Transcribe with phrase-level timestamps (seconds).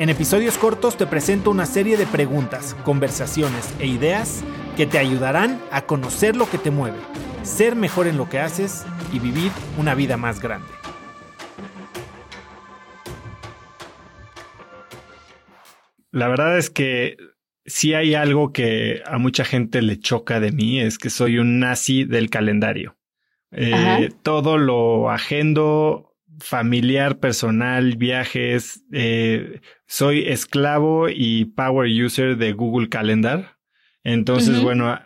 [0.00, 4.42] En episodios cortos te presento una serie de preguntas, conversaciones e ideas
[4.74, 6.96] que te ayudarán a conocer lo que te mueve,
[7.42, 10.68] ser mejor en lo que haces y vivir una vida más grande.
[16.10, 17.18] La verdad es que
[17.66, 21.60] si hay algo que a mucha gente le choca de mí, es que soy un
[21.60, 22.96] nazi del calendario.
[23.50, 28.84] Eh, todo lo agendo, familiar, personal, viajes.
[28.92, 33.56] Eh, soy esclavo y power user de Google Calendar.
[34.04, 34.98] Entonces, bueno,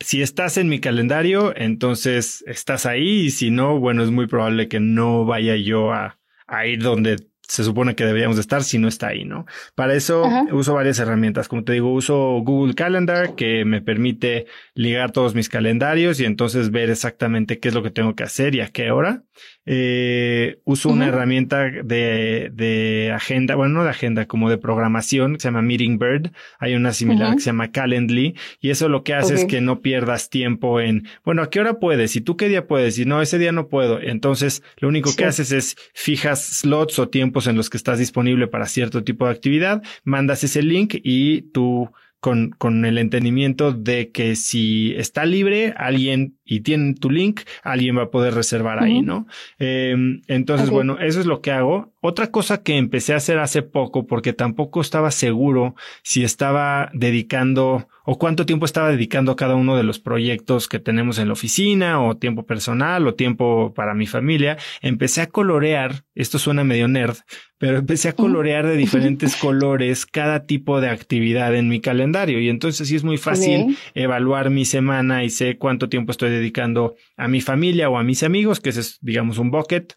[0.00, 4.68] si estás en mi calendario, entonces estás ahí y si no, bueno, es muy probable
[4.68, 7.16] que no vaya yo a, a ir donde
[7.52, 9.44] se supone que deberíamos estar si no está ahí, ¿no?
[9.74, 11.48] Para eso uso varias herramientas.
[11.48, 16.70] Como te digo, uso Google Calendar que me permite ligar todos mis calendarios y entonces
[16.70, 19.24] ver exactamente qué es lo que tengo que hacer y a qué hora.
[19.64, 25.40] Eh, uso una herramienta de, de, agenda, bueno, no de agenda, como de programación que
[25.40, 26.32] se llama Meeting Bird.
[26.58, 29.80] Hay una similar que se llama Calendly y eso lo que hace es que no
[29.80, 32.16] pierdas tiempo en, bueno, ¿a qué hora puedes?
[32.16, 32.98] ¿Y tú qué día puedes?
[32.98, 34.00] Y no, ese día no puedo.
[34.00, 38.48] Entonces, lo único que haces es fijas slots o tiempos en los que estás disponible
[38.48, 41.90] para cierto tipo de actividad, mandas ese link y tú
[42.20, 47.96] con, con el entendimiento de que si está libre, alguien y tiene tu link, alguien
[47.96, 49.26] va a poder reservar ahí, ¿no?
[49.58, 51.92] Em, entonces, bueno, eso es lo que hago.
[52.00, 57.86] Otra cosa que empecé a hacer hace poco, porque tampoco estaba seguro si estaba dedicando
[58.04, 61.34] o cuánto tiempo estaba dedicando a cada uno de los proyectos que tenemos en la
[61.34, 66.88] oficina o tiempo personal o tiempo para mi familia, empecé a colorear, esto suena medio
[66.88, 67.16] nerd,
[67.58, 72.40] pero empecé a colorear de diferentes colores cada tipo de actividad en mi calendario.
[72.40, 76.96] Y entonces sí es muy fácil evaluar mi semana y sé cuánto tiempo estoy dedicando
[77.16, 79.96] a mi familia o a mis amigos, que es digamos un bucket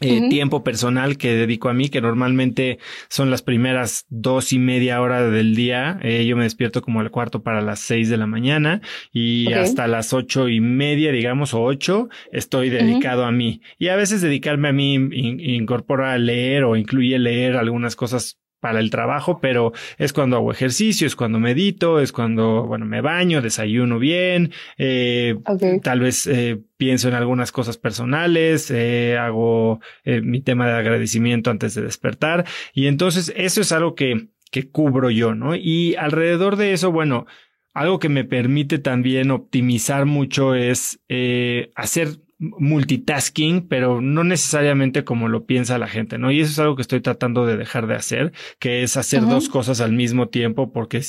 [0.00, 2.78] eh, tiempo personal que dedico a mí, que normalmente
[3.08, 5.98] son las primeras dos y media hora del día.
[6.02, 8.80] Eh, yo me despierto como al cuarto para las seis de la mañana
[9.12, 13.60] y hasta las ocho y media, digamos, o ocho, estoy dedicado a mí.
[13.76, 18.90] Y a veces dedicarme a mí incorpora leer o incluye leer algunas cosas para el
[18.90, 23.98] trabajo, pero es cuando hago ejercicio, es cuando medito, es cuando, bueno, me baño, desayuno
[23.98, 25.36] bien, eh,
[25.82, 31.50] tal vez eh, pienso en algunas cosas personales, eh, hago eh, mi tema de agradecimiento
[31.50, 35.54] antes de despertar y entonces eso es algo que, que cubro yo, ¿no?
[35.54, 37.26] Y alrededor de eso, bueno,
[37.74, 45.28] algo que me permite también optimizar mucho es eh, hacer multitasking, pero no necesariamente como
[45.28, 46.30] lo piensa la gente, ¿no?
[46.30, 49.48] Y eso es algo que estoy tratando de dejar de hacer, que es hacer dos
[49.48, 51.02] cosas al mismo tiempo, porque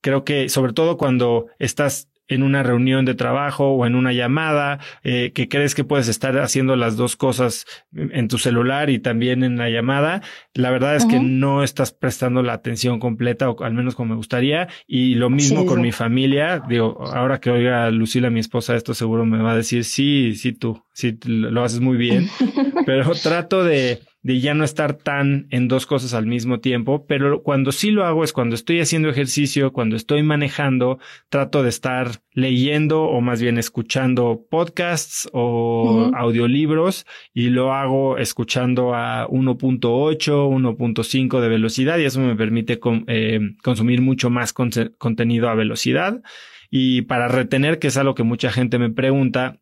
[0.00, 4.80] creo que sobre todo cuando estás en una reunión de trabajo o en una llamada,
[5.02, 9.44] eh, que crees que puedes estar haciendo las dos cosas en tu celular y también
[9.44, 10.22] en la llamada,
[10.54, 14.16] la verdad es que no estás prestando la atención completa o al menos como me
[14.16, 14.68] gustaría.
[14.86, 16.62] Y lo mismo con mi familia.
[16.68, 20.52] Digo, ahora que oiga Lucila, mi esposa, esto seguro me va a decir, sí, sí,
[20.52, 22.28] tú, sí, lo haces muy bien,
[22.86, 27.42] pero trato de de ya no estar tan en dos cosas al mismo tiempo, pero
[27.42, 30.98] cuando sí lo hago es cuando estoy haciendo ejercicio, cuando estoy manejando,
[31.28, 38.94] trato de estar leyendo o más bien escuchando podcasts o audiolibros y lo hago escuchando
[38.94, 45.54] a 1.8, 1.5 de velocidad y eso me permite eh, consumir mucho más contenido a
[45.54, 46.22] velocidad.
[46.70, 49.60] Y para retener, que es algo que mucha gente me pregunta,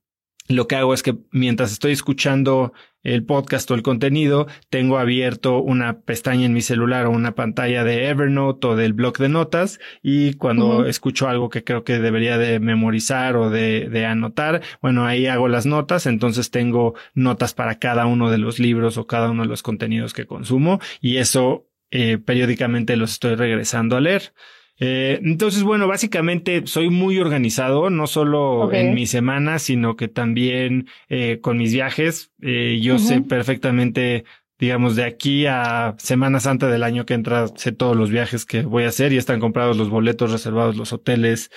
[0.48, 5.58] lo que hago es que mientras estoy escuchando el podcast o el contenido, tengo abierto
[5.58, 9.80] una pestaña en mi celular o una pantalla de Evernote o del blog de notas
[10.02, 15.06] y cuando escucho algo que creo que debería de memorizar o de, de, anotar, bueno,
[15.06, 19.30] ahí hago las notas, entonces tengo notas para cada uno de los libros o cada
[19.30, 24.32] uno de los contenidos que consumo y eso eh, periódicamente los estoy regresando a leer.
[24.78, 30.88] Eh, entonces, bueno, básicamente soy muy organizado, no solo en mi semana, sino que también
[31.08, 32.32] eh, con mis viajes.
[32.40, 34.24] Eh, yo sé perfectamente,
[34.58, 38.62] digamos, de aquí a Semana Santa del año que entra, sé todos los viajes que
[38.62, 41.50] voy a hacer y están comprados los boletos, reservados los hoteles.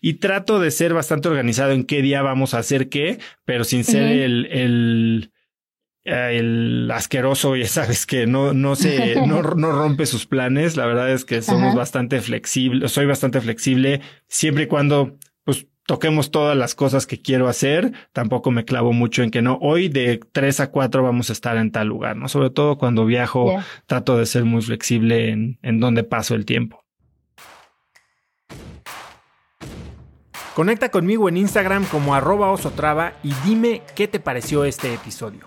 [0.00, 3.82] y trato de ser bastante organizado en qué día vamos a hacer qué, pero sin
[3.82, 5.31] ser el, el
[6.04, 10.76] el asqueroso, ya sabes que no, no se, no, no rompe sus planes.
[10.76, 16.30] La verdad es que somos bastante flexibles, soy bastante flexible siempre y cuando pues toquemos
[16.30, 20.20] todas las cosas que quiero hacer, tampoco me clavo mucho en que no, hoy de
[20.32, 22.28] 3 a 4 vamos a estar en tal lugar, ¿no?
[22.28, 23.52] Sobre todo cuando viajo,
[23.86, 26.84] trato de ser muy flexible en, en dónde paso el tiempo.
[30.54, 35.46] Conecta conmigo en Instagram como arroba osotrava y dime qué te pareció este episodio.